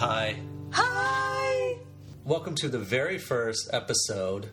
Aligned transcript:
Hi. 0.00 0.34
Hi! 0.72 1.76
Welcome 2.24 2.54
to 2.54 2.70
the 2.70 2.78
very 2.78 3.18
first 3.18 3.68
episode 3.70 4.48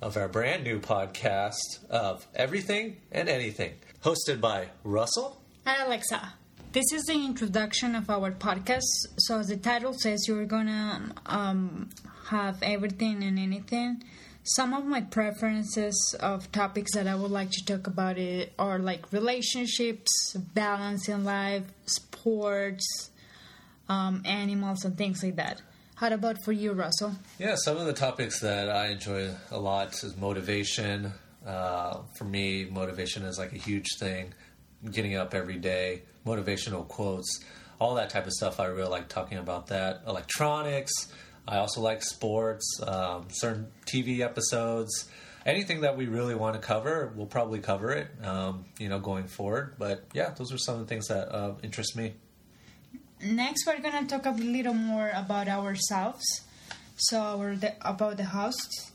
of 0.00 0.16
our 0.16 0.28
brand 0.28 0.62
new 0.62 0.78
podcast 0.78 1.84
of 1.90 2.24
Everything 2.36 2.98
and 3.10 3.28
Anything, 3.28 3.72
hosted 4.04 4.40
by 4.40 4.68
Russell. 4.84 5.42
And 5.66 5.88
Alexa. 5.88 6.34
This 6.70 6.84
is 6.92 7.02
the 7.06 7.14
introduction 7.14 7.96
of 7.96 8.10
our 8.10 8.30
podcast. 8.30 8.84
So, 9.16 9.40
as 9.40 9.48
the 9.48 9.56
title 9.56 9.92
says, 9.92 10.26
you're 10.28 10.44
gonna 10.44 11.12
um, 11.26 11.90
have 12.26 12.62
everything 12.62 13.24
and 13.24 13.40
anything. 13.40 14.04
Some 14.44 14.72
of 14.72 14.84
my 14.84 15.00
preferences 15.00 16.14
of 16.20 16.52
topics 16.52 16.94
that 16.94 17.08
I 17.08 17.16
would 17.16 17.32
like 17.32 17.50
to 17.50 17.64
talk 17.64 17.88
about 17.88 18.18
it 18.18 18.52
are 18.56 18.78
like 18.78 19.12
relationships, 19.12 20.12
balance 20.54 21.08
in 21.08 21.24
life, 21.24 21.64
sports, 21.86 23.10
um, 23.88 24.22
animals, 24.24 24.84
and 24.84 24.96
things 24.96 25.22
like 25.22 25.36
that. 25.36 25.62
How 25.96 26.10
about 26.12 26.36
for 26.44 26.52
you, 26.52 26.72
Russell? 26.72 27.14
Yeah, 27.38 27.54
some 27.56 27.76
of 27.76 27.86
the 27.86 27.92
topics 27.92 28.40
that 28.40 28.68
I 28.68 28.88
enjoy 28.88 29.30
a 29.50 29.58
lot 29.58 29.94
is 30.02 30.16
motivation. 30.16 31.12
Uh, 31.46 31.98
for 32.16 32.24
me, 32.24 32.64
motivation 32.64 33.22
is 33.22 33.38
like 33.38 33.52
a 33.52 33.58
huge 33.58 33.86
thing. 33.98 34.34
Getting 34.90 35.14
up 35.14 35.32
every 35.32 35.58
day, 35.58 36.02
motivational 36.26 36.88
quotes, 36.88 37.44
all 37.78 37.94
that 37.94 38.10
type 38.10 38.26
of 38.26 38.32
stuff. 38.32 38.58
I 38.58 38.66
really 38.66 38.88
like 38.90 39.08
talking 39.08 39.38
about 39.38 39.68
that. 39.68 40.02
Electronics. 40.06 40.92
I 41.46 41.58
also 41.58 41.80
like 41.80 42.02
sports, 42.02 42.80
um, 42.86 43.26
certain 43.30 43.68
TV 43.86 44.20
episodes. 44.20 45.08
Anything 45.44 45.80
that 45.80 45.96
we 45.96 46.06
really 46.06 46.36
want 46.36 46.54
to 46.54 46.60
cover, 46.60 47.12
we'll 47.16 47.26
probably 47.26 47.58
cover 47.58 47.90
it, 47.90 48.08
um, 48.24 48.64
you 48.78 48.88
know, 48.88 49.00
going 49.00 49.26
forward. 49.26 49.74
But 49.78 50.04
yeah, 50.12 50.30
those 50.36 50.52
are 50.52 50.58
some 50.58 50.74
of 50.76 50.80
the 50.80 50.86
things 50.86 51.08
that 51.08 51.34
uh, 51.34 51.54
interest 51.62 51.96
me. 51.96 52.14
Next, 53.24 53.68
we're 53.68 53.78
gonna 53.78 54.04
talk 54.08 54.26
a 54.26 54.30
little 54.30 54.74
more 54.74 55.12
about 55.14 55.46
ourselves. 55.46 56.24
So, 56.96 57.20
our 57.20 57.54
the, 57.54 57.72
about 57.80 58.16
the 58.16 58.24
hosts. 58.24 58.90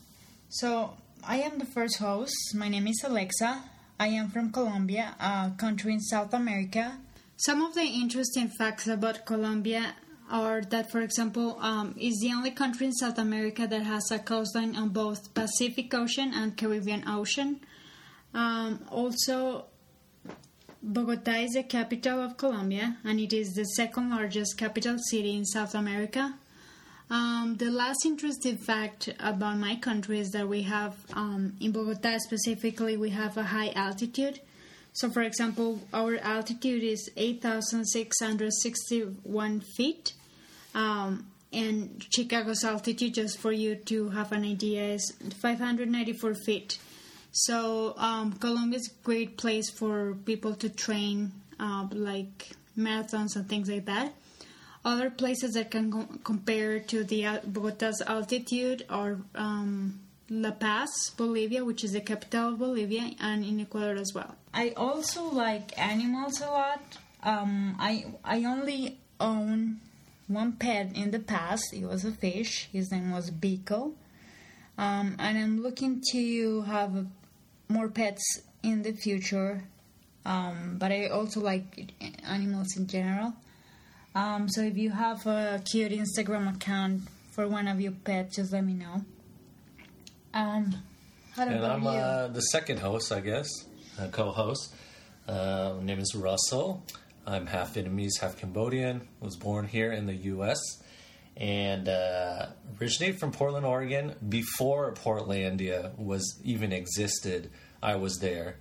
So, 0.50 0.98
I 1.24 1.38
am 1.38 1.58
the 1.58 1.64
first 1.64 1.96
host. 1.96 2.36
My 2.54 2.68
name 2.68 2.86
is 2.88 3.02
Alexa. 3.02 3.62
I 3.98 4.08
am 4.08 4.28
from 4.28 4.52
Colombia, 4.52 5.16
a 5.18 5.52
country 5.56 5.94
in 5.94 6.00
South 6.00 6.34
America. 6.34 6.98
Some 7.38 7.62
of 7.62 7.74
the 7.74 7.84
interesting 7.84 8.48
facts 8.48 8.86
about 8.86 9.24
Colombia 9.24 9.94
are 10.30 10.60
that, 10.60 10.90
for 10.90 11.00
example, 11.00 11.56
um, 11.62 11.94
is 11.98 12.20
the 12.20 12.30
only 12.34 12.50
country 12.50 12.84
in 12.84 12.92
South 12.92 13.16
America 13.16 13.66
that 13.66 13.82
has 13.82 14.10
a 14.10 14.18
coastline 14.18 14.76
on 14.76 14.90
both 14.90 15.32
Pacific 15.32 15.94
Ocean 15.94 16.32
and 16.34 16.54
Caribbean 16.54 17.08
Ocean. 17.08 17.60
Um, 18.34 18.80
also, 18.90 19.64
Bogota 20.82 21.32
is 21.32 21.52
the 21.52 21.62
capital 21.64 22.20
of 22.20 22.36
Colombia, 22.36 22.98
and 23.04 23.18
it 23.18 23.32
is 23.32 23.54
the 23.54 23.64
second 23.64 24.10
largest 24.10 24.56
capital 24.56 24.96
city 25.10 25.36
in 25.36 25.44
South 25.44 25.74
America. 25.74 26.34
Um, 27.10 27.56
the 27.58 27.70
last 27.70 28.04
interesting 28.04 28.58
fact 28.58 29.08
about 29.18 29.56
my 29.58 29.74
country 29.76 30.20
is 30.20 30.30
that 30.30 30.48
we 30.48 30.62
have, 30.62 30.94
um, 31.14 31.54
in 31.60 31.72
Bogota 31.72 32.18
specifically, 32.18 32.96
we 32.96 33.10
have 33.10 33.36
a 33.36 33.42
high 33.44 33.70
altitude. 33.70 34.40
So, 34.92 35.10
for 35.10 35.22
example, 35.22 35.80
our 35.92 36.16
altitude 36.18 36.84
is 36.84 37.10
8,661 37.16 39.60
feet. 39.76 40.12
Um, 40.74 41.26
and 41.52 42.06
Chicago's 42.10 42.62
altitude, 42.62 43.14
just 43.14 43.38
for 43.38 43.52
you 43.52 43.74
to 43.74 44.10
have 44.10 44.32
an 44.32 44.44
idea, 44.44 44.92
is 44.94 45.14
594 45.40 46.34
feet. 46.34 46.78
So 47.32 47.94
um, 47.96 48.32
Colombia 48.32 48.78
is 48.78 48.88
a 48.88 49.04
great 49.04 49.36
place 49.36 49.70
for 49.70 50.14
people 50.24 50.54
to 50.54 50.68
train, 50.68 51.32
uh, 51.60 51.86
like 51.92 52.50
marathons 52.76 53.36
and 53.36 53.48
things 53.48 53.68
like 53.68 53.84
that. 53.86 54.12
Other 54.84 55.10
places 55.10 55.54
that 55.54 55.70
can 55.70 55.92
co- 55.92 56.18
compare 56.24 56.80
to 56.80 57.04
the 57.04 57.26
uh, 57.26 57.38
Bogota's 57.40 58.02
altitude 58.06 58.84
are 58.88 59.18
um, 59.34 60.00
La 60.30 60.52
Paz, 60.52 60.88
Bolivia, 61.16 61.64
which 61.64 61.84
is 61.84 61.92
the 61.92 62.00
capital 62.00 62.52
of 62.52 62.58
Bolivia, 62.58 63.10
and 63.20 63.44
in 63.44 63.60
Ecuador 63.60 63.96
as 64.00 64.12
well. 64.14 64.36
I 64.54 64.70
also 64.70 65.24
like 65.24 65.78
animals 65.78 66.40
a 66.40 66.46
lot. 66.46 66.98
Um, 67.22 67.76
I 67.78 68.06
I 68.24 68.44
only 68.44 68.98
own 69.20 69.80
one 70.28 70.52
pet 70.52 70.92
in 70.94 71.10
the 71.10 71.18
past. 71.18 71.72
It 71.72 71.84
was 71.84 72.04
a 72.04 72.12
fish. 72.12 72.68
His 72.72 72.92
name 72.92 73.10
was 73.10 73.30
Biko. 73.30 73.94
Um, 74.76 75.16
and 75.18 75.36
I'm 75.36 75.62
looking 75.62 76.02
to 76.12 76.62
have 76.62 77.06
more 77.68 77.88
pets 77.88 78.42
in 78.62 78.82
the 78.82 78.92
future. 78.92 79.64
Um, 80.24 80.76
but 80.78 80.92
I 80.92 81.06
also 81.08 81.40
like 81.40 81.92
animals 82.24 82.76
in 82.76 82.86
general. 82.86 83.34
Um, 84.14 84.48
so 84.48 84.62
if 84.62 84.76
you 84.76 84.90
have 84.90 85.26
a 85.26 85.62
cute 85.64 85.92
Instagram 85.92 86.54
account 86.54 87.02
for 87.30 87.46
one 87.46 87.68
of 87.68 87.80
your 87.80 87.92
pets, 87.92 88.36
just 88.36 88.52
let 88.52 88.64
me 88.64 88.74
know. 88.74 89.04
Um, 90.34 90.74
how 91.32 91.44
And 91.44 91.64
I'm 91.64 91.86
uh, 91.86 92.28
the 92.28 92.40
second 92.40 92.80
host, 92.80 93.12
I 93.12 93.20
guess, 93.20 93.48
uh, 93.98 94.08
co-host. 94.08 94.74
Uh, 95.26 95.74
my 95.78 95.84
name 95.84 96.00
is 96.00 96.14
Russell. 96.14 96.82
I'm 97.26 97.46
half 97.46 97.74
Vietnamese, 97.74 98.18
half 98.20 98.36
Cambodian. 98.36 99.06
Was 99.20 99.36
born 99.36 99.66
here 99.66 99.92
in 99.92 100.06
the 100.06 100.14
U.S. 100.14 100.58
and 101.38 101.88
uh, 101.88 102.46
originated 102.80 103.20
from 103.20 103.30
Portland, 103.30 103.64
Oregon. 103.64 104.14
Before 104.28 104.92
Portlandia 104.92 105.96
was 105.96 106.38
even 106.44 106.72
existed, 106.72 107.50
I 107.82 107.94
was 107.94 108.18
there. 108.18 108.56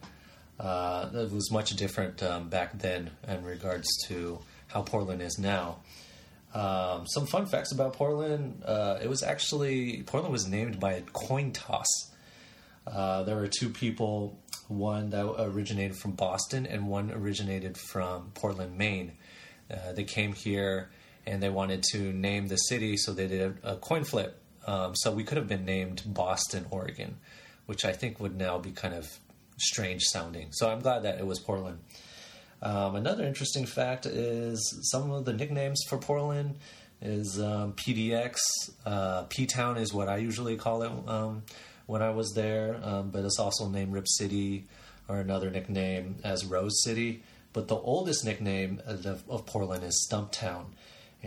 Uh, 0.60 1.10
it 1.14 1.32
was 1.32 1.52
much 1.52 1.72
different 1.72 2.22
um, 2.24 2.50
back 2.50 2.78
then 2.78 3.12
in 3.28 3.44
regards 3.44 3.88
to 4.08 4.40
how 4.68 4.84
Portland 4.84 5.22
is 5.22 5.38
now. 5.40 5.78
Um, 6.54 7.06
some 7.08 7.26
fun 7.26 7.46
facts 7.48 7.72
about 7.72 7.94
Portland. 7.94 8.64
Uh, 8.64 9.00
it 9.02 9.10
was 9.10 9.24
actually 9.24 10.04
Portland 10.04 10.32
was 10.32 10.48
named 10.48 10.80
by 10.80 10.94
a 10.94 11.02
coin 11.02 11.52
toss. 11.52 11.88
Uh, 12.86 13.24
there 13.24 13.36
were 13.36 13.48
two 13.48 13.70
people, 13.70 14.40
one 14.68 15.10
that 15.10 15.26
originated 15.40 15.98
from 15.98 16.12
Boston 16.12 16.66
and 16.66 16.88
one 16.88 17.12
originated 17.12 17.78
from 17.78 18.32
Portland, 18.34 18.78
Maine. 18.78 19.14
Uh, 19.70 19.92
they 19.94 20.06
came 20.06 20.34
here 20.34 20.90
and 21.28 21.44
they 21.44 21.50
wanted 21.50 21.84
to 21.92 22.14
name 22.14 22.48
the 22.48 22.56
city, 22.56 22.98
so 22.98 23.14
they 23.14 23.28
did 23.28 23.58
a, 23.64 23.74
a 23.74 23.76
coin 23.76 24.04
flip. 24.04 24.40
Um, 24.66 24.96
so 24.96 25.12
we 25.12 25.24
could 25.24 25.38
have 25.38 25.48
been 25.48 25.66
named 25.66 26.02
Boston, 26.06 26.66
Oregon, 26.72 27.18
which 27.68 27.86
I 27.86 27.92
think 27.92 28.20
would 28.20 28.36
now 28.36 28.58
be 28.58 28.72
kind 28.72 28.94
of 28.94 29.08
strange 29.58 30.04
sounding. 30.04 30.48
So 30.52 30.70
I'm 30.70 30.80
glad 30.80 31.04
that 31.04 31.20
it 31.20 31.26
was 31.26 31.40
Portland. 31.40 31.80
Um, 32.62 32.96
another 32.96 33.24
interesting 33.24 33.66
fact 33.66 34.06
is 34.06 34.90
some 34.92 35.12
of 35.12 35.26
the 35.26 35.34
nicknames 35.34 35.84
for 35.88 35.98
Portland 35.98 36.56
is 37.02 37.40
um, 37.40 37.74
PDX. 37.74 38.38
Uh, 38.86 39.24
P 39.24 39.46
Town 39.46 39.78
is 39.78 39.94
what 39.94 40.08
I 40.08 40.18
usually 40.18 40.56
call 40.56 40.82
it 40.82 40.92
um, 41.08 41.44
when 41.86 42.02
I 42.02 42.10
was 42.10 42.34
there, 42.34 42.80
um, 42.84 43.12
but 43.12 43.24
it's 43.24 43.40
also 43.40 43.70
named 43.70 43.94
Rip 43.94 44.08
City 44.08 44.66
or 45.08 45.20
another 45.20 45.50
nickname 45.50 46.18
as 46.24 46.46
Rose 46.46 46.84
City. 46.84 47.24
But 47.54 47.68
the 47.68 47.76
oldest 47.76 48.26
nickname 48.26 48.82
of, 48.86 49.06
of 49.30 49.46
Portland 49.46 49.84
is 49.84 50.08
Stumptown, 50.10 50.66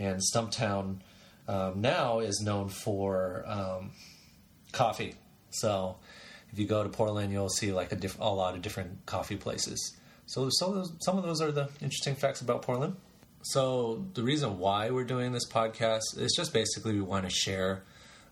and 0.01 0.19
Stumptown 0.19 0.99
um, 1.47 1.81
now 1.81 2.19
is 2.19 2.41
known 2.41 2.69
for 2.69 3.43
um, 3.47 3.91
coffee. 4.71 5.15
So 5.51 5.97
if 6.51 6.59
you 6.59 6.65
go 6.65 6.83
to 6.83 6.89
Portland, 6.89 7.31
you'll 7.31 7.49
see 7.49 7.71
like 7.71 7.91
a, 7.91 7.95
diff- 7.95 8.19
a 8.19 8.33
lot 8.33 8.55
of 8.55 8.61
different 8.61 9.05
coffee 9.05 9.37
places. 9.37 9.97
So 10.25 10.49
some 10.49 10.69
of, 10.69 10.75
those, 10.75 10.93
some 11.01 11.17
of 11.17 11.23
those 11.23 11.41
are 11.41 11.51
the 11.51 11.69
interesting 11.81 12.15
facts 12.15 12.41
about 12.41 12.61
Portland. 12.61 12.95
So 13.43 14.05
the 14.13 14.23
reason 14.23 14.59
why 14.59 14.91
we're 14.91 15.03
doing 15.03 15.31
this 15.31 15.47
podcast 15.47 16.17
is 16.17 16.33
just 16.35 16.53
basically 16.53 16.93
we 16.93 17.01
want 17.01 17.25
to 17.25 17.31
share 17.31 17.83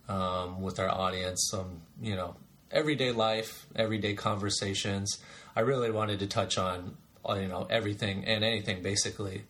um, 0.07 0.61
with 0.61 0.79
our 0.79 0.89
audience 0.89 1.47
some 1.51 1.81
you 2.01 2.15
know 2.15 2.35
everyday 2.71 3.11
life, 3.11 3.65
everyday 3.75 4.13
conversations. 4.13 5.17
I 5.55 5.61
really 5.61 5.91
wanted 5.91 6.19
to 6.19 6.27
touch 6.27 6.57
on 6.57 6.95
you 7.27 7.47
know 7.47 7.67
everything 7.69 8.25
and 8.25 8.43
anything 8.43 8.83
basically. 8.83 9.43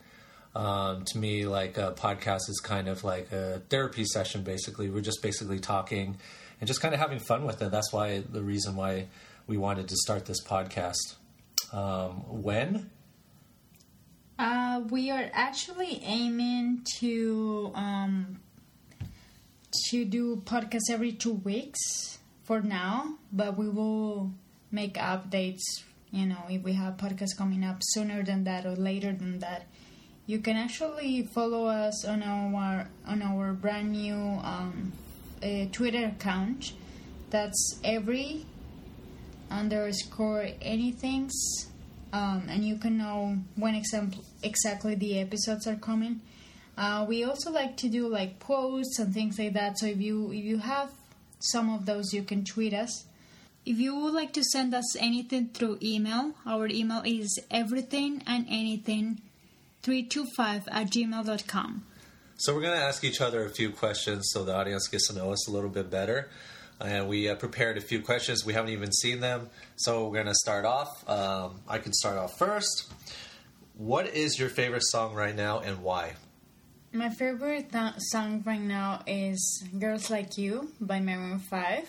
Um, 0.56 1.06
to 1.06 1.18
me, 1.18 1.46
like 1.46 1.78
a 1.78 1.94
podcast 1.98 2.50
is 2.50 2.60
kind 2.64 2.88
of 2.88 3.04
like 3.04 3.32
a 3.32 3.62
therapy 3.70 4.04
session. 4.06 4.44
Basically, 4.44 4.90
we're 4.90 5.02
just 5.02 5.22
basically 5.22 5.60
talking 5.60 6.18
and 6.60 6.68
just 6.68 6.82
kind 6.82 6.94
of 6.94 7.00
having 7.00 7.20
fun 7.20 7.46
with 7.46 7.62
it. 7.62 7.72
That's 7.72 7.94
why 7.94 8.20
the 8.20 8.42
reason 8.42 8.76
why 8.76 9.08
we 9.48 9.58
wanted 9.58 9.88
to 9.90 9.96
start 9.96 10.26
this 10.26 10.44
podcast. 10.44 11.16
Um, 11.72 12.42
when? 12.42 12.90
Uh, 14.38 14.82
we 14.90 15.12
are 15.12 15.30
actually 15.34 16.02
aiming 16.04 16.82
to 17.00 17.72
um, 17.76 18.40
to 19.90 20.06
do 20.06 20.38
podcasts 20.38 20.90
every 20.90 21.12
two 21.12 21.34
weeks 21.34 22.20
for 22.44 22.62
now, 22.62 23.18
but 23.32 23.58
we 23.58 23.70
will 23.70 24.32
make 24.72 24.96
updates. 24.96 25.62
You 26.12 26.26
know, 26.26 26.44
if 26.50 26.64
we 26.64 26.74
have 26.74 26.98
podcasts 26.98 27.38
coming 27.38 27.64
up 27.64 27.80
sooner 27.82 28.24
than 28.24 28.46
that 28.46 28.66
or 28.66 28.76
later 28.76 29.12
than 29.12 29.40
that, 29.40 29.68
you 30.30 30.38
can 30.38 30.56
actually 30.56 31.24
follow 31.24 31.66
us 31.66 32.06
on 32.06 32.22
our 32.22 32.88
on 33.08 33.24
our 33.24 33.52
brand 33.52 33.92
new 33.92 34.14
um, 34.14 34.92
uh, 35.42 35.66
Twitter 35.72 36.06
account. 36.06 36.74
That's 37.32 37.80
every 37.84 38.46
underscore 39.50 40.50
anythings 40.62 41.32
um, 42.14 42.44
and 42.48 42.64
you 42.64 42.78
can 42.78 43.00
know 43.00 43.40
when 43.56 43.74
exam- 43.74 44.14
exactly 44.44 44.94
the 44.94 45.18
episodes 45.18 45.66
are 45.66 45.78
coming. 45.78 46.22
Uh, 46.78 47.08
we 47.10 47.24
also 47.24 47.50
like 47.52 47.76
to 47.78 47.90
do 47.90 48.08
like 48.08 48.40
posts 48.40 49.00
and 49.00 49.12
things 49.12 49.40
like 49.40 49.54
that. 49.54 49.80
So 49.80 49.88
if 49.88 50.00
you 50.00 50.32
if 50.32 50.46
you 50.46 50.60
have 50.60 50.92
some 51.40 51.74
of 51.74 51.88
those, 51.88 52.14
you 52.14 52.22
can 52.22 52.46
tweet 52.46 52.76
us. 52.76 53.06
If 53.66 53.80
you 53.80 53.96
would 53.96 54.14
like 54.14 54.34
to 54.34 54.44
send 54.44 54.76
us 54.76 54.96
anything 54.98 55.50
through 55.56 55.80
email, 55.82 56.36
our 56.46 56.68
email 56.68 57.02
is 57.04 57.40
everything 57.50 58.22
and 58.28 58.46
anything 58.48 59.22
325 59.84 60.68
at 60.70 60.88
gmail.com. 60.88 61.84
So 62.38 62.56
we're 62.56 62.62
going 62.62 62.78
to 62.78 62.84
ask 62.84 63.04
each 63.04 63.22
other 63.22 63.44
a 63.46 63.50
few 63.50 63.70
questions 63.70 64.30
so 64.32 64.44
the 64.44 64.56
audience 64.56 64.88
gets 64.88 65.08
to 65.10 65.14
know 65.14 65.32
us 65.32 65.48
a 65.48 65.52
little 65.52 65.70
bit 65.70 65.90
better. 65.90 66.30
And 66.80 67.10
we 67.10 67.28
uh, 67.28 67.36
prepared 67.36 67.78
a 67.78 67.82
few 67.82 68.02
questions. 68.02 68.46
We 68.46 68.54
haven't 68.54 68.72
even 68.72 68.94
seen 68.94 69.20
them. 69.20 69.50
So 69.76 70.08
we're 70.08 70.14
going 70.14 70.28
to 70.28 70.36
start 70.36 70.64
off. 70.66 71.10
Um, 71.10 71.60
I 71.68 71.80
can 71.80 71.92
start 71.92 72.18
off 72.18 72.38
first. 72.38 72.92
What 73.76 74.08
is 74.08 74.40
your 74.40 74.50
favorite 74.50 74.84
song 74.86 75.14
right 75.14 75.36
now 75.36 75.60
and 75.60 75.84
why? 75.84 76.14
My 76.92 77.10
favorite 77.10 77.72
th- 77.72 77.94
song 77.98 78.44
right 78.46 78.60
now 78.60 79.04
is 79.06 79.64
Girls 79.78 80.10
Like 80.10 80.38
You 80.38 80.72
by 80.82 81.00
Maroon 81.00 81.40
5. 81.40 81.88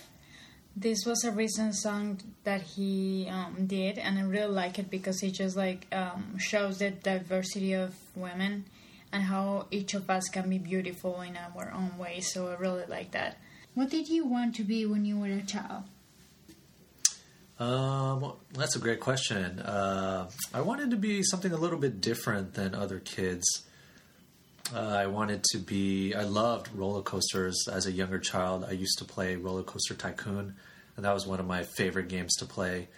This 0.76 1.04
was 1.06 1.24
a 1.24 1.30
recent 1.30 1.74
song 1.74 2.20
that 2.44 2.62
he 2.62 3.28
um, 3.30 3.66
did, 3.66 3.98
and 3.98 4.18
I 4.18 4.22
really 4.22 4.52
like 4.52 4.78
it 4.78 4.90
because 4.90 5.22
it 5.22 5.32
just 5.32 5.56
like 5.56 5.86
um, 5.92 6.38
shows 6.38 6.78
the 6.78 6.90
diversity 6.90 7.74
of 7.74 7.94
women 8.14 8.64
and 9.12 9.22
how 9.22 9.66
each 9.70 9.94
of 9.94 10.08
us 10.08 10.28
can 10.28 10.48
be 10.48 10.58
beautiful 10.58 11.20
in 11.20 11.36
our 11.36 11.72
own 11.72 11.98
way. 11.98 12.20
So 12.20 12.48
I 12.48 12.54
really 12.54 12.84
like 12.88 13.10
that. 13.12 13.38
What 13.74 13.90
did 13.90 14.08
you 14.08 14.24
want 14.24 14.54
to 14.56 14.62
be 14.62 14.86
when 14.86 15.04
you 15.04 15.18
were 15.18 15.26
a 15.26 15.42
child? 15.42 15.84
Um, 17.58 18.32
that's 18.54 18.74
a 18.74 18.78
great 18.78 19.00
question. 19.00 19.58
Uh, 19.60 20.30
I 20.54 20.62
wanted 20.62 20.90
to 20.92 20.96
be 20.96 21.22
something 21.22 21.52
a 21.52 21.56
little 21.56 21.78
bit 21.78 22.00
different 22.00 22.54
than 22.54 22.74
other 22.74 23.00
kids. 23.00 23.44
Uh, 24.74 24.78
I 24.78 25.06
wanted 25.06 25.44
to 25.52 25.58
be. 25.58 26.14
I 26.14 26.22
loved 26.22 26.68
roller 26.74 27.02
coasters 27.02 27.66
as 27.70 27.86
a 27.86 27.92
younger 27.92 28.18
child. 28.18 28.64
I 28.66 28.72
used 28.72 28.98
to 28.98 29.04
play 29.04 29.36
Roller 29.36 29.62
Coaster 29.62 29.94
Tycoon, 29.94 30.54
that 31.04 31.14
was 31.14 31.26
one 31.26 31.40
of 31.40 31.46
my 31.46 31.62
favorite 31.62 32.08
games 32.08 32.34
to 32.36 32.46
play. 32.46 32.88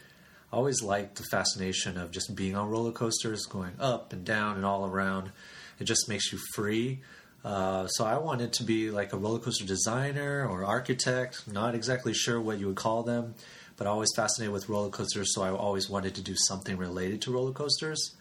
I 0.52 0.56
always 0.56 0.82
liked 0.82 1.16
the 1.16 1.24
fascination 1.30 1.96
of 1.96 2.10
just 2.10 2.34
being 2.34 2.56
on 2.56 2.68
roller 2.68 2.92
coasters, 2.92 3.46
going 3.46 3.72
up 3.80 4.12
and 4.12 4.24
down 4.24 4.56
and 4.56 4.66
all 4.66 4.86
around. 4.86 5.30
It 5.78 5.84
just 5.84 6.08
makes 6.08 6.32
you 6.32 6.38
free. 6.54 7.00
Uh, 7.44 7.86
so 7.88 8.04
I 8.04 8.18
wanted 8.18 8.52
to 8.54 8.64
be 8.64 8.90
like 8.90 9.12
a 9.12 9.16
roller 9.16 9.38
coaster 9.38 9.64
designer 9.64 10.46
or 10.46 10.64
architect. 10.64 11.48
Not 11.50 11.74
exactly 11.74 12.14
sure 12.14 12.40
what 12.40 12.58
you 12.58 12.66
would 12.66 12.76
call 12.76 13.02
them, 13.02 13.34
but 13.76 13.86
always 13.86 14.10
fascinated 14.14 14.52
with 14.52 14.68
roller 14.68 14.90
coasters. 14.90 15.34
So 15.34 15.42
I 15.42 15.50
always 15.50 15.88
wanted 15.88 16.14
to 16.16 16.22
do 16.22 16.34
something 16.36 16.76
related 16.76 17.22
to 17.22 17.32
roller 17.32 17.52
coasters. 17.52 18.14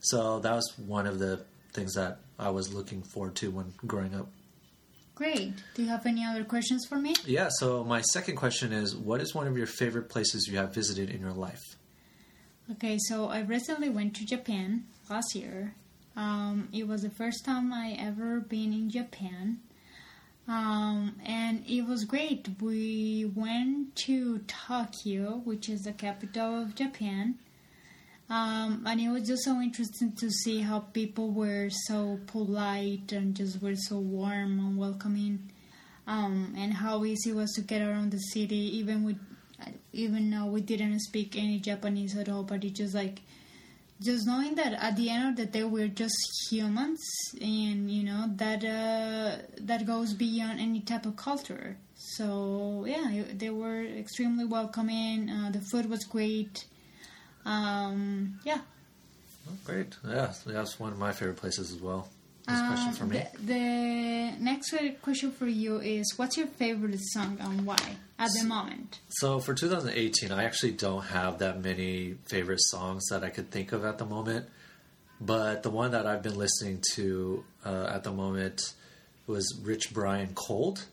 So 0.00 0.38
that 0.40 0.52
was 0.52 0.72
one 0.78 1.06
of 1.06 1.18
the 1.18 1.44
things 1.72 1.94
that 1.94 2.18
I 2.38 2.50
was 2.50 2.72
looking 2.72 3.02
forward 3.02 3.34
to 3.36 3.50
when 3.50 3.72
growing 3.86 4.14
up. 4.14 4.28
Great. 5.18 5.54
Do 5.74 5.82
you 5.82 5.88
have 5.88 6.06
any 6.06 6.24
other 6.24 6.44
questions 6.44 6.86
for 6.86 6.94
me? 6.94 7.12
Yeah. 7.26 7.48
So 7.50 7.82
my 7.82 8.02
second 8.02 8.36
question 8.36 8.72
is, 8.72 8.94
what 8.94 9.20
is 9.20 9.34
one 9.34 9.48
of 9.48 9.58
your 9.58 9.66
favorite 9.66 10.08
places 10.08 10.46
you 10.46 10.56
have 10.58 10.72
visited 10.72 11.10
in 11.10 11.20
your 11.20 11.32
life? 11.32 11.60
Okay, 12.70 12.98
so 13.00 13.28
I 13.28 13.40
recently 13.40 13.88
went 13.88 14.14
to 14.14 14.24
Japan 14.24 14.84
last 15.10 15.34
year. 15.34 15.74
Um, 16.14 16.68
it 16.72 16.86
was 16.86 17.02
the 17.02 17.10
first 17.10 17.44
time 17.44 17.72
I 17.72 17.96
ever 17.98 18.38
been 18.38 18.72
in 18.72 18.90
Japan, 18.90 19.58
um, 20.46 21.16
and 21.24 21.64
it 21.68 21.82
was 21.82 22.04
great. 22.04 22.48
We 22.60 23.28
went 23.34 23.96
to 24.06 24.38
Tokyo, 24.46 25.40
which 25.44 25.68
is 25.68 25.82
the 25.82 25.92
capital 25.92 26.62
of 26.62 26.76
Japan, 26.76 27.40
um, 28.30 28.84
and 28.86 29.00
it 29.00 29.08
was 29.08 29.26
just 29.26 29.44
so 29.44 29.60
interesting 29.60 30.12
to 30.16 30.30
see 30.30 30.60
how 30.60 30.80
people 30.80 31.30
were 31.30 31.68
so 31.70 32.20
polite 32.26 33.12
and 33.12 33.34
just 33.34 33.62
were 33.62 33.76
so 33.76 33.98
warm 33.98 34.58
and 34.58 34.76
welcoming, 34.76 35.50
um, 36.06 36.54
and 36.56 36.74
how 36.74 37.04
easy 37.04 37.30
it 37.30 37.36
was 37.36 37.52
to 37.52 37.62
get 37.62 37.82
around 37.82 38.10
the 38.10 38.18
city, 38.18 38.76
even 38.78 39.04
with 39.04 39.18
even 39.92 40.30
though 40.30 40.46
we 40.46 40.60
didn't 40.60 41.00
speak 41.00 41.36
any 41.36 41.58
Japanese 41.58 42.16
at 42.16 42.28
all, 42.28 42.42
but 42.42 42.62
it 42.64 42.74
just 42.74 42.94
like 42.94 43.20
just 44.00 44.26
knowing 44.26 44.54
that 44.54 44.74
at 44.74 44.96
the 44.96 45.10
end 45.10 45.30
of 45.30 45.36
the 45.36 45.46
day 45.46 45.64
we're 45.64 45.88
just 45.88 46.14
humans, 46.50 47.00
and 47.40 47.90
you 47.90 48.04
know 48.04 48.26
that 48.36 48.62
uh, 48.64 49.42
that 49.60 49.86
goes 49.86 50.14
beyond 50.14 50.60
any 50.60 50.80
type 50.80 51.06
of 51.06 51.16
culture. 51.16 51.76
So 51.96 52.84
yeah, 52.86 53.24
they 53.32 53.50
were 53.50 53.82
extremely 53.82 54.44
welcoming. 54.44 55.28
Uh, 55.28 55.50
the 55.50 55.60
food 55.60 55.90
was 55.90 56.04
great. 56.04 56.66
Um, 57.48 58.38
yeah. 58.44 58.58
Oh, 59.48 59.56
great. 59.64 59.96
Yeah, 60.06 60.32
that's 60.46 60.78
one 60.78 60.92
of 60.92 60.98
my 60.98 61.12
favorite 61.12 61.38
places 61.38 61.72
as 61.72 61.80
well. 61.80 62.08
This 62.46 62.60
question 62.60 62.92
for 62.92 63.04
me. 63.04 63.24
The, 63.34 63.52
the 63.52 64.32
next 64.40 64.74
question 65.02 65.32
for 65.32 65.46
you 65.46 65.80
is 65.80 66.14
what's 66.16 66.36
your 66.38 66.46
favorite 66.46 66.98
song 66.98 67.36
and 67.40 67.66
why 67.66 67.76
at 68.18 68.30
the 68.32 68.44
moment? 68.44 69.00
So 69.08 69.38
for 69.38 69.52
2018, 69.52 70.32
I 70.32 70.44
actually 70.44 70.72
don't 70.72 71.04
have 71.04 71.38
that 71.38 71.62
many 71.62 72.16
favorite 72.26 72.60
songs 72.60 73.06
that 73.10 73.22
I 73.22 73.28
could 73.28 73.50
think 73.50 73.72
of 73.72 73.84
at 73.84 73.98
the 73.98 74.06
moment. 74.06 74.46
But 75.20 75.62
the 75.62 75.70
one 75.70 75.90
that 75.90 76.06
I've 76.06 76.22
been 76.22 76.38
listening 76.38 76.82
to 76.94 77.44
uh, 77.66 77.90
at 77.92 78.04
the 78.04 78.12
moment 78.12 78.74
was 79.26 79.58
Rich 79.62 79.92
Brian 79.92 80.32
Cold. 80.34 80.86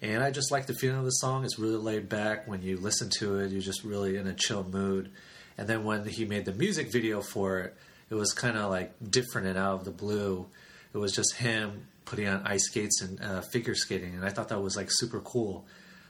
And 0.00 0.22
I 0.22 0.30
just 0.30 0.50
like 0.50 0.66
the 0.66 0.74
feeling 0.74 0.98
of 0.98 1.04
the 1.04 1.10
song. 1.10 1.44
It's 1.44 1.58
really 1.58 1.76
laid 1.76 2.08
back. 2.08 2.48
When 2.48 2.62
you 2.62 2.76
listen 2.76 3.10
to 3.18 3.38
it, 3.38 3.50
you're 3.50 3.60
just 3.60 3.84
really 3.84 4.16
in 4.16 4.26
a 4.26 4.34
chill 4.34 4.64
mood. 4.64 5.10
And 5.58 5.68
then 5.68 5.84
when 5.84 6.06
he 6.06 6.24
made 6.24 6.46
the 6.46 6.52
music 6.52 6.90
video 6.90 7.20
for 7.20 7.60
it, 7.60 7.76
it 8.08 8.14
was 8.14 8.32
kind 8.32 8.56
of 8.56 8.70
like 8.70 8.92
different 9.10 9.48
and 9.48 9.58
out 9.58 9.74
of 9.80 9.84
the 9.84 9.90
blue 9.90 10.46
it 10.92 10.98
was 10.98 11.12
just 11.12 11.34
him 11.34 11.86
putting 12.04 12.26
on 12.26 12.42
ice 12.46 12.64
skates 12.64 13.02
and 13.02 13.22
uh, 13.22 13.40
figure 13.40 13.74
skating, 13.74 14.14
and 14.14 14.24
I 14.24 14.30
thought 14.30 14.48
that 14.48 14.60
was 14.60 14.76
like 14.76 14.88
super 14.90 15.20
cool. 15.20 15.66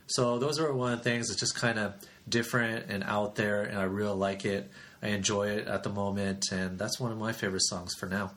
So 0.07 0.39
those 0.39 0.59
are 0.59 0.73
one 0.73 0.93
of 0.93 1.03
the 1.03 1.09
things 1.09 1.27
that's 1.27 1.39
just 1.39 1.55
kind 1.55 1.77
of 1.77 1.93
different 2.27 2.89
and 2.89 3.03
out 3.03 3.35
there, 3.35 3.63
and 3.63 3.77
I 3.77 3.83
really 3.83 4.15
like 4.15 4.45
it. 4.45 4.71
I 5.01 5.09
enjoy 5.09 5.49
it 5.49 5.67
at 5.67 5.83
the 5.83 5.89
moment, 5.89 6.51
and 6.51 6.79
that's 6.79 6.99
one 6.99 7.11
of 7.11 7.17
my 7.17 7.33
favorite 7.33 7.63
songs 7.65 7.93
for 7.95 8.05
now. 8.07 8.31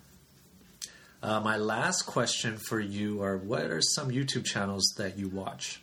Uh, 1.22 1.40
my 1.40 1.56
last 1.56 2.02
question 2.02 2.58
for 2.58 2.80
you 2.80 3.22
are: 3.22 3.36
What 3.36 3.70
are 3.70 3.80
some 3.80 4.10
YouTube 4.10 4.44
channels 4.44 4.92
that 4.98 5.16
you 5.16 5.28
watch? 5.28 5.80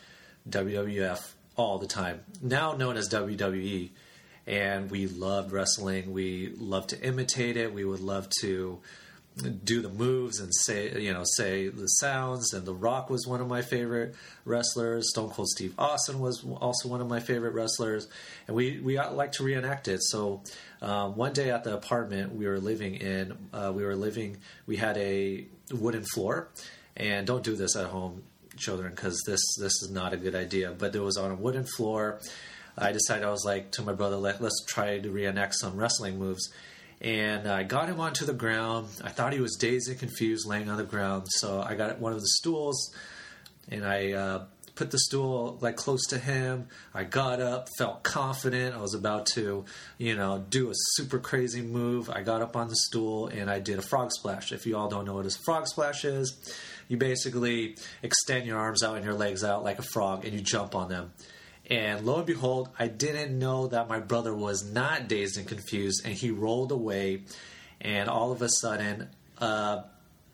WWF 0.49 1.31
all 1.55 1.79
the 1.79 1.87
time. 1.87 2.21
Now 2.41 2.73
known 2.73 2.95
as 2.95 3.09
WWE, 3.09 3.89
and 4.45 4.91
we 4.91 5.07
loved 5.07 5.51
wrestling. 5.51 6.13
We 6.13 6.53
loved 6.57 6.89
to 6.89 7.01
imitate 7.01 7.57
it. 7.57 7.73
We 7.73 7.85
would 7.85 8.01
love 8.01 8.29
to 8.41 8.79
do 9.35 9.81
the 9.81 9.89
moves 9.89 10.39
and 10.39 10.53
say 10.53 11.01
you 11.01 11.11
know 11.11 11.23
say 11.37 11.67
the 11.67 11.87
sounds. 11.87 12.53
And 12.53 12.65
The 12.65 12.73
Rock 12.73 13.09
was 13.09 13.25
one 13.25 13.41
of 13.41 13.47
my 13.47 13.61
favorite 13.61 14.15
wrestlers. 14.45 15.09
Stone 15.09 15.31
Cold 15.31 15.49
Steve 15.49 15.73
Austin 15.77 16.19
was 16.19 16.45
also 16.61 16.89
one 16.89 17.01
of 17.01 17.07
my 17.07 17.19
favorite 17.19 17.53
wrestlers, 17.53 18.07
and 18.47 18.55
we 18.55 18.79
we 18.79 18.99
like 18.99 19.31
to 19.33 19.43
reenact 19.43 19.87
it. 19.87 20.03
So 20.03 20.43
um, 20.81 21.15
one 21.15 21.33
day 21.33 21.49
at 21.51 21.63
the 21.63 21.73
apartment 21.73 22.35
we 22.35 22.45
were 22.47 22.59
living 22.59 22.95
in, 22.95 23.37
uh, 23.53 23.71
we 23.75 23.83
were 23.83 23.95
living. 23.95 24.37
We 24.67 24.77
had 24.77 24.97
a 24.97 25.45
wooden 25.71 26.03
floor, 26.13 26.49
and 26.95 27.25
don't 27.25 27.43
do 27.43 27.55
this 27.55 27.75
at 27.75 27.87
home, 27.87 28.23
children, 28.57 28.91
because 28.91 29.21
this 29.25 29.41
this 29.59 29.73
is 29.81 29.89
not 29.91 30.13
a 30.13 30.17
good 30.17 30.35
idea. 30.35 30.71
But 30.77 30.95
it 30.95 30.99
was 30.99 31.17
on 31.17 31.31
a 31.31 31.35
wooden 31.35 31.65
floor. 31.65 32.19
I 32.77 32.91
decided 32.91 33.23
I 33.23 33.29
was 33.29 33.45
like 33.45 33.71
to 33.73 33.83
my 33.83 33.93
brother, 33.93 34.15
Let, 34.15 34.41
let's 34.41 34.63
try 34.67 34.97
to 34.97 35.11
reenact 35.11 35.53
some 35.59 35.77
wrestling 35.77 36.17
moves 36.17 36.51
and 37.03 37.47
I 37.47 37.63
got 37.63 37.89
him 37.89 37.99
onto 37.99 38.25
the 38.25 38.33
ground. 38.33 38.87
I 39.03 39.09
thought 39.09 39.33
he 39.33 39.41
was 39.41 39.55
dazed 39.55 39.89
and 39.89 39.99
confused, 39.99 40.47
laying 40.47 40.69
on 40.69 40.77
the 40.77 40.83
ground. 40.83 41.27
So 41.29 41.61
I 41.61 41.75
got 41.75 41.99
one 41.99 42.13
of 42.13 42.21
the 42.21 42.27
stools, 42.27 42.93
and 43.69 43.85
I 43.85 44.13
uh, 44.13 44.45
put 44.75 44.91
the 44.91 44.99
stool 44.99 45.57
like 45.61 45.75
close 45.75 46.05
to 46.07 46.17
him. 46.17 46.67
I 46.93 47.03
got 47.03 47.41
up, 47.41 47.67
felt 47.77 48.03
confident. 48.03 48.75
I 48.75 48.81
was 48.81 48.93
about 48.93 49.25
to, 49.27 49.65
you 49.97 50.15
know, 50.15 50.43
do 50.49 50.69
a 50.69 50.73
super 50.95 51.19
crazy 51.19 51.61
move. 51.61 52.09
I 52.09 52.23
got 52.23 52.41
up 52.41 52.55
on 52.55 52.69
the 52.69 52.75
stool 52.75 53.27
and 53.27 53.49
I 53.49 53.59
did 53.59 53.79
a 53.79 53.83
frog 53.83 54.11
splash. 54.11 54.51
If 54.51 54.65
you 54.65 54.77
all 54.77 54.89
don't 54.89 55.05
know 55.05 55.13
what 55.13 55.25
a 55.25 55.37
frog 55.45 55.67
splash 55.67 56.05
is, 56.05 56.35
you 56.87 56.97
basically 56.97 57.77
extend 58.01 58.45
your 58.45 58.57
arms 58.57 58.83
out 58.83 58.95
and 58.95 59.05
your 59.05 59.13
legs 59.13 59.43
out 59.43 59.63
like 59.63 59.79
a 59.79 59.83
frog, 59.83 60.25
and 60.25 60.33
you 60.33 60.41
jump 60.41 60.75
on 60.75 60.89
them. 60.89 61.11
And 61.69 62.05
lo 62.05 62.17
and 62.17 62.25
behold, 62.25 62.69
I 62.77 62.87
didn't 62.87 63.37
know 63.37 63.67
that 63.67 63.87
my 63.87 63.99
brother 63.99 64.33
was 64.33 64.69
not 64.69 65.07
dazed 65.07 65.37
and 65.37 65.47
confused, 65.47 66.05
and 66.05 66.13
he 66.13 66.29
rolled 66.29 66.71
away. 66.71 67.23
And 67.79 68.09
all 68.09 68.31
of 68.31 68.41
a 68.41 68.49
sudden, 68.49 69.09
uh, 69.39 69.83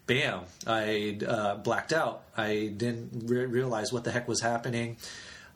bam, 0.07 0.41
I 0.65 1.19
uh, 1.25 1.55
blacked 1.55 1.93
out. 1.93 2.23
I 2.35 2.73
didn't 2.75 3.27
re- 3.27 3.45
realize 3.45 3.93
what 3.93 4.03
the 4.03 4.11
heck 4.11 4.27
was 4.27 4.41
happening. 4.41 4.97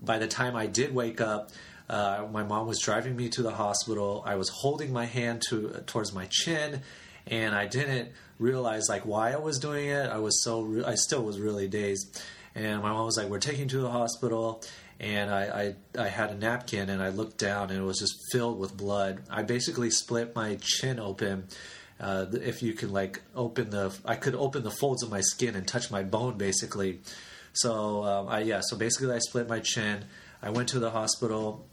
By 0.02 0.20
the 0.20 0.28
time 0.28 0.56
I 0.56 0.68
did 0.68 0.94
wake 0.94 1.22
up, 1.22 1.52
uh, 1.90 2.28
my 2.32 2.44
mom 2.44 2.68
was 2.68 2.80
driving 2.80 3.16
me 3.16 3.30
to 3.30 3.42
the 3.42 3.52
hospital. 3.52 4.24
I 4.26 4.36
was 4.36 4.50
holding 4.50 4.94
my 4.94 5.06
hand 5.06 5.42
to 5.50 5.84
towards 5.88 6.14
my 6.14 6.28
chin, 6.30 6.82
and 7.28 7.56
I 7.56 7.66
didn't 7.66 8.12
realize 8.40 8.90
like 8.90 9.06
why 9.06 9.32
I 9.32 9.38
was 9.38 9.60
doing 9.60 9.88
it. 9.88 10.10
I 10.10 10.18
was 10.18 10.44
so 10.44 10.62
re- 10.62 10.84
I 10.84 10.96
still 10.96 11.24
was 11.24 11.40
really 11.40 11.68
dazed, 11.68 12.22
and 12.56 12.82
my 12.82 12.92
mom 12.92 13.06
was 13.06 13.18
like, 13.18 13.28
"We're 13.28 13.40
taking 13.40 13.64
you 13.64 13.70
to 13.70 13.82
the 13.82 13.92
hospital." 13.92 14.64
And 15.00 15.30
I, 15.30 15.76
I, 15.98 16.04
I 16.04 16.08
had 16.08 16.32
a 16.32 16.36
napkin 16.36 16.90
and 16.90 17.02
I 17.02 17.10
looked 17.10 17.38
down 17.38 17.70
and 17.70 17.80
it 17.80 17.84
was 17.84 18.00
just 18.00 18.16
filled 18.32 18.60
with 18.60 18.76
blood. 18.76 19.24
I 19.30 19.44
basically 19.44 19.90
split 19.90 20.36
my 20.36 20.58
chin 20.62 21.00
open. 21.00 21.46
Uh, 22.00 22.26
if 22.34 22.64
you 22.64 22.74
can 22.74 22.92
like 22.92 23.22
open 23.36 23.70
the, 23.70 23.96
I 24.06 24.16
could 24.16 24.36
open 24.36 24.64
the 24.64 24.72
folds 24.72 25.04
of 25.04 25.10
my 25.10 25.22
skin 25.22 25.56
and 25.56 25.68
touch 25.68 25.92
my 25.92 26.04
bone 26.04 26.38
basically. 26.38 27.02
So 27.54 28.04
um, 28.04 28.28
I 28.30 28.42
yeah, 28.42 28.62
so 28.64 28.78
basically 28.78 29.14
I 29.14 29.20
split 29.20 29.48
my 29.48 29.60
chin. 29.60 30.06
I 30.42 30.50
went 30.50 30.70
to 30.70 30.80
the 30.80 30.92
hospital. 30.92 31.66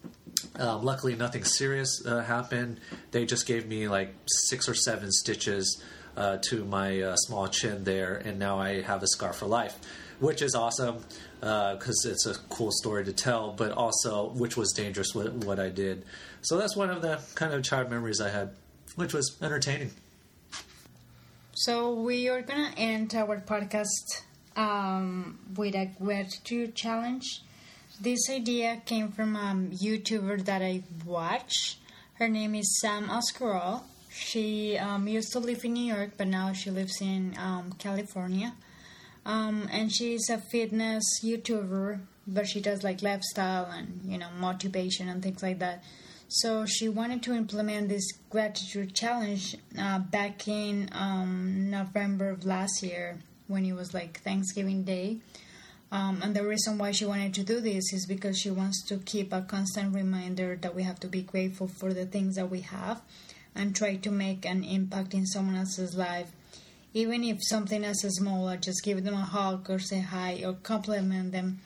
Um, 0.57 0.85
luckily, 0.85 1.17
nothing 1.17 1.45
serious 1.45 2.05
uh, 2.07 2.23
happened. 2.23 2.81
They 3.11 3.27
just 3.27 3.47
gave 3.47 3.67
me 3.67 3.89
like 3.89 4.15
six 4.49 4.69
or 4.69 4.75
seven 4.75 5.11
stitches 5.11 5.83
uh, 6.17 6.39
to 6.43 6.65
my 6.65 7.01
uh, 7.01 7.17
small 7.17 7.49
chin 7.49 7.85
there, 7.85 8.15
and 8.15 8.39
now 8.39 8.59
I 8.59 8.83
have 8.83 9.03
a 9.03 9.09
scar 9.09 9.33
for 9.33 9.47
life, 9.47 9.77
which 10.21 10.43
is 10.43 10.55
awesome 10.55 10.99
because 11.41 12.05
uh, 12.07 12.11
it's 12.11 12.27
a 12.27 12.35
cool 12.51 12.71
story 12.71 13.05
to 13.05 13.13
tell, 13.13 13.53
but 13.53 13.73
also 13.73 14.31
which 14.31 14.57
was 14.57 14.73
dangerous 14.73 15.15
what, 15.15 15.33
what 15.33 15.59
I 15.59 15.71
did. 15.71 16.05
So 16.43 16.57
that's 16.57 16.77
one 16.77 16.91
of 16.91 17.03
the 17.03 17.21
kind 17.35 17.53
of 17.53 17.65
child 17.65 17.91
memories 17.91 18.21
I 18.21 18.29
had, 18.29 18.51
which 18.97 19.13
was 19.13 19.37
entertaining. 19.43 19.91
So 21.55 21.93
we 21.95 22.29
are 22.29 22.43
gonna 22.43 22.73
end 22.77 23.15
our 23.15 23.41
podcast 23.41 24.23
um, 24.57 25.39
with 25.57 25.75
a 25.75 25.91
gratitude 26.01 26.75
challenge. 26.75 27.43
This 28.01 28.31
idea 28.31 28.81
came 28.87 29.13
from 29.13 29.37
a 29.37 29.55
YouTuber 29.85 30.45
that 30.47 30.63
I 30.63 30.83
watch. 31.05 31.79
Her 32.15 32.29
name 32.29 32.55
is 32.55 32.81
Sam 32.81 33.09
Ascarell. 33.09 33.83
She 34.11 34.77
um, 34.79 35.07
used 35.07 35.33
to 35.33 35.39
live 35.39 35.65
in 35.65 35.75
New 35.75 35.95
York, 35.95 36.13
but 36.17 36.27
now 36.27 36.53
she 36.53 36.71
lives 36.71 37.01
in 37.01 37.35
um, 37.39 37.73
California. 37.79 38.55
Um, 39.27 39.69
and 39.71 39.93
she's 39.93 40.29
a 40.31 40.39
fitness 40.39 41.05
YouTuber, 41.23 42.01
but 42.27 42.47
she 42.47 42.61
does 42.61 42.83
like 42.83 43.03
lifestyle 43.03 43.67
and 43.67 44.01
you 44.05 44.19
know 44.19 44.29
motivation 44.39 45.09
and 45.09 45.23
things 45.23 45.43
like 45.43 45.59
that. 45.59 45.85
So 46.29 46.65
she 46.65 46.89
wanted 46.89 47.25
to 47.25 47.35
implement 47.35 47.89
this 47.89 48.07
gratitude 48.31 48.95
challenge 48.95 49.57
uh, 49.77 49.99
back 49.99 50.47
in 50.47 50.89
um, 50.93 51.71
November 51.71 52.31
of 52.31 52.45
last 52.45 52.85
year 52.85 53.19
when 53.49 53.67
it 53.67 53.73
was 53.73 53.93
like 53.93 54.21
Thanksgiving 54.21 54.85
Day. 54.85 55.19
Um, 55.93 56.21
and 56.23 56.37
the 56.37 56.47
reason 56.47 56.79
why 56.79 56.93
she 56.93 57.05
wanted 57.05 57.35
to 57.35 57.43
do 57.43 57.61
this 57.61 57.93
is 57.93 58.07
because 58.07 58.39
she 58.39 58.51
wants 58.51 58.87
to 58.87 58.99
keep 58.99 59.33
a 59.33 59.43
constant 59.43 59.93
reminder 59.93 60.57
that 60.61 60.73
we 60.73 60.85
have 60.85 61.01
to 61.01 61.09
be 61.09 61.23
grateful 61.23 61.67
for 61.67 61.93
the 61.93 62.07
things 62.07 62.37
that 62.37 62.49
we 62.49 62.61
have 62.61 63.03
and 63.57 63.75
try 63.75 63.97
to 63.97 64.11
make 64.13 64.47
an 64.47 64.63
impact 64.63 65.15
in 65.15 65.27
someone 65.27 65.57
else's 65.57 65.97
life 65.97 66.31
even 66.93 67.23
if 67.23 67.39
something 67.41 67.85
as 67.85 68.01
small 68.01 68.49
or 68.49 68.57
just 68.57 68.83
give 68.83 69.05
them 69.05 69.15
a 69.15 69.19
hug 69.19 69.71
or 69.71 69.79
say 69.79 70.01
hi 70.01 70.43
or 70.45 70.55
compliment 70.55 71.33
them. 71.33 71.61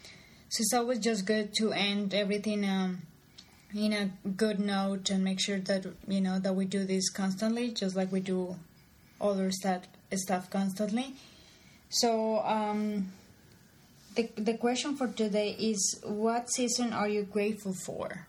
So 0.51 0.61
it's 0.61 0.75
always 0.75 0.99
just 0.99 1.25
good 1.25 1.55
to 1.55 1.73
end 1.73 2.15
everything 2.15 2.65
um, 2.65 3.03
in 3.75 3.93
a 3.93 4.11
good 4.29 4.61
note 4.61 5.11
and 5.11 5.25
make 5.25 5.41
sure 5.41 5.59
that 5.59 5.87
you 6.07 6.21
know 6.21 6.39
that 6.39 6.55
we 6.55 6.65
do 6.65 6.85
this 6.85 7.11
constantly, 7.11 7.73
just 7.73 7.97
like 7.97 8.13
we 8.13 8.21
do 8.21 8.57
other 9.21 9.51
stuff 9.51 9.83
stuff 10.15 10.51
constantly. 10.51 11.15
So 11.89 12.41
um, 12.41 13.11
the 14.15 14.31
the 14.37 14.55
question 14.55 14.97
for 14.97 15.09
today 15.09 15.57
is, 15.59 16.01
what 16.05 16.51
season 16.51 16.93
are 16.93 17.09
you 17.09 17.23
grateful 17.23 17.75
for? 17.75 18.27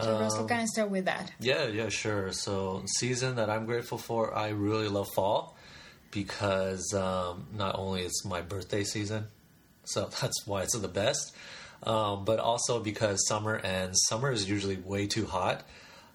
So 0.00 0.14
um, 0.14 0.22
Russell, 0.22 0.46
can 0.46 0.60
I 0.60 0.64
start 0.64 0.90
with 0.90 1.04
that? 1.04 1.32
Yeah, 1.38 1.66
yeah, 1.66 1.90
sure. 1.90 2.32
So 2.32 2.82
season 2.98 3.36
that 3.36 3.50
I'm 3.50 3.66
grateful 3.66 3.98
for, 3.98 4.34
I 4.34 4.48
really 4.48 4.88
love 4.88 5.08
fall 5.14 5.54
because 6.12 6.94
um, 6.94 7.46
not 7.56 7.76
only 7.76 8.02
it's 8.02 8.24
my 8.24 8.40
birthday 8.40 8.84
season, 8.84 9.26
so 9.84 10.08
that's 10.20 10.46
why 10.46 10.62
it's 10.62 10.78
the 10.78 10.86
best, 10.86 11.34
um, 11.82 12.24
but 12.24 12.38
also 12.38 12.78
because 12.78 13.26
summer 13.26 13.56
and 13.56 13.94
summer 14.08 14.30
is 14.30 14.48
usually 14.48 14.76
way 14.76 15.08
too 15.08 15.26
hot, 15.26 15.64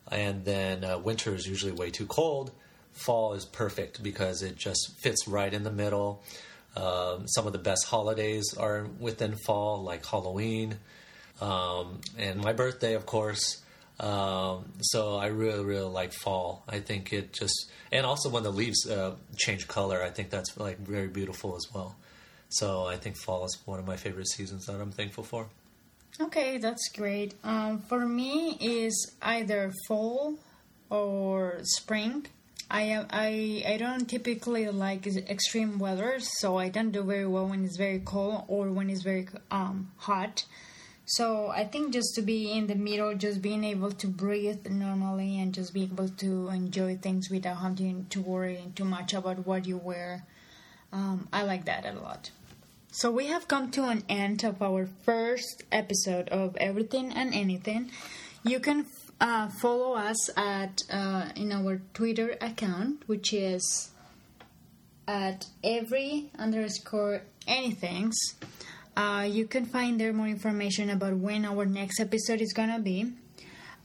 and 0.09 0.45
then 0.45 0.85
uh, 0.85 0.97
winter 0.97 1.35
is 1.35 1.45
usually 1.45 1.73
way 1.73 1.89
too 1.89 2.05
cold. 2.05 2.51
Fall 2.93 3.33
is 3.33 3.45
perfect 3.45 4.01
because 4.01 4.41
it 4.41 4.55
just 4.55 4.97
fits 4.97 5.27
right 5.27 5.53
in 5.53 5.63
the 5.63 5.71
middle. 5.71 6.23
Um, 6.75 7.27
some 7.27 7.45
of 7.45 7.53
the 7.53 7.59
best 7.59 7.87
holidays 7.87 8.55
are 8.57 8.87
within 8.99 9.35
fall, 9.45 9.83
like 9.83 10.05
Halloween, 10.05 10.77
um, 11.41 11.99
and 12.17 12.39
my 12.39 12.53
birthday, 12.53 12.93
of 12.93 13.05
course. 13.05 13.61
Um, 13.99 14.65
so 14.81 15.15
I 15.15 15.27
really, 15.27 15.63
really 15.63 15.89
like 15.89 16.13
fall. 16.13 16.63
I 16.67 16.79
think 16.79 17.11
it 17.13 17.33
just, 17.33 17.71
and 17.91 18.05
also 18.05 18.29
when 18.29 18.43
the 18.43 18.51
leaves 18.51 18.87
uh, 18.87 19.15
change 19.37 19.67
color, 19.67 20.03
I 20.03 20.09
think 20.09 20.29
that's 20.29 20.57
like 20.57 20.77
very 20.79 21.07
beautiful 21.07 21.55
as 21.55 21.65
well. 21.73 21.95
So 22.49 22.85
I 22.85 22.95
think 22.97 23.17
fall 23.17 23.45
is 23.45 23.57
one 23.65 23.79
of 23.79 23.85
my 23.85 23.97
favorite 23.97 24.27
seasons 24.27 24.65
that 24.67 24.79
I'm 24.79 24.91
thankful 24.91 25.23
for. 25.23 25.47
Okay, 26.19 26.57
that's 26.57 26.89
great. 26.89 27.33
Um, 27.43 27.79
for 27.79 28.05
me, 28.05 28.57
is 28.59 29.11
either 29.21 29.71
fall 29.87 30.35
or 30.89 31.59
spring. 31.63 32.27
I 32.69 33.05
I 33.09 33.63
I 33.73 33.77
don't 33.77 34.07
typically 34.07 34.67
like 34.69 35.05
extreme 35.07 35.79
weather, 35.79 36.19
so 36.19 36.57
I 36.57 36.69
don't 36.69 36.91
do 36.91 37.03
very 37.03 37.27
well 37.27 37.47
when 37.47 37.63
it's 37.65 37.77
very 37.77 37.99
cold 37.99 38.45
or 38.47 38.71
when 38.71 38.89
it's 38.89 39.03
very 39.03 39.27
um, 39.51 39.91
hot. 39.97 40.45
So 41.09 41.47
I 41.47 41.63
think 41.63 41.93
just 41.93 42.15
to 42.15 42.21
be 42.21 42.51
in 42.51 42.67
the 42.67 42.75
middle, 42.75 43.15
just 43.15 43.41
being 43.41 43.63
able 43.63 43.91
to 43.93 44.07
breathe 44.07 44.67
normally 44.67 45.39
and 45.39 45.53
just 45.53 45.73
be 45.73 45.83
able 45.83 46.09
to 46.09 46.49
enjoy 46.49 46.97
things 46.97 47.29
without 47.29 47.59
having 47.59 48.07
to 48.09 48.19
worry 48.19 48.59
too 48.75 48.83
much 48.83 49.13
about 49.13 49.47
what 49.47 49.65
you 49.65 49.77
wear, 49.77 50.25
um, 50.91 51.29
I 51.31 51.43
like 51.43 51.63
that 51.63 51.85
a 51.85 51.93
lot. 51.93 52.31
So 52.91 53.09
we 53.09 53.27
have 53.27 53.47
come 53.47 53.71
to 53.71 53.85
an 53.85 54.03
end 54.09 54.43
of 54.43 54.61
our 54.61 54.89
first 55.03 55.63
episode 55.71 56.27
of 56.27 56.57
Everything 56.57 57.13
and 57.13 57.33
Anything. 57.33 57.89
You 58.43 58.59
can 58.59 58.85
uh, 59.21 59.47
follow 59.47 59.93
us 59.93 60.29
at 60.35 60.83
uh, 60.91 61.29
in 61.37 61.53
our 61.53 61.79
Twitter 61.93 62.35
account, 62.41 63.03
which 63.07 63.31
is 63.31 63.91
at 65.07 65.45
every 65.63 66.31
underscore 66.37 67.21
anythings. 67.47 68.15
Uh, 68.97 69.21
you 69.21 69.45
can 69.45 69.63
find 69.63 70.01
there 70.01 70.11
more 70.11 70.27
information 70.27 70.89
about 70.89 71.13
when 71.13 71.45
our 71.45 71.67
next 71.67 71.99
episode 71.99 72.41
is 72.41 72.51
gonna 72.51 72.79
be. 72.79 73.13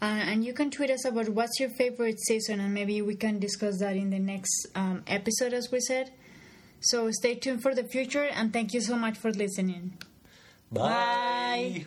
Uh, 0.00 0.06
and 0.30 0.42
you 0.42 0.54
can 0.54 0.70
tweet 0.70 0.90
us 0.90 1.04
about 1.04 1.28
what's 1.28 1.60
your 1.60 1.68
favorite 1.76 2.18
season, 2.18 2.60
and 2.60 2.72
maybe 2.72 3.02
we 3.02 3.14
can 3.14 3.38
discuss 3.38 3.78
that 3.78 3.94
in 3.94 4.08
the 4.08 4.18
next 4.18 4.66
um, 4.74 5.02
episode, 5.06 5.52
as 5.52 5.70
we 5.70 5.80
said. 5.80 6.10
So 6.80 7.10
stay 7.10 7.34
tuned 7.34 7.60
for 7.62 7.74
the 7.74 7.84
future, 7.84 8.24
and 8.24 8.54
thank 8.54 8.72
you 8.72 8.80
so 8.80 8.96
much 8.96 9.18
for 9.18 9.30
listening. 9.30 9.98
Bye. 10.72 11.84
Bye. 11.84 11.86